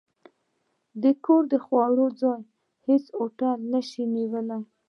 د 1.03 1.03
کور 1.25 1.43
د 1.51 1.53
خوړو، 1.65 2.07
ځای 2.21 2.41
هېڅ 2.87 3.05
هوټل 3.17 3.57
نه 3.71 3.81
شي 3.89 4.03
نیولی. 4.15 4.59